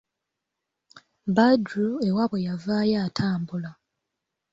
[1.35, 3.71] Badru ewaabye yavaayo atambula.